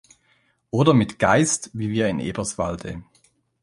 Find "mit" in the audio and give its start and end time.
0.95-1.19